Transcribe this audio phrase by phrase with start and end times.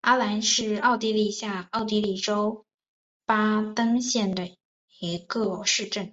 [0.00, 2.66] 阿兰是奥地利下奥地利州
[3.24, 4.52] 巴登县的
[4.98, 6.12] 一个市镇。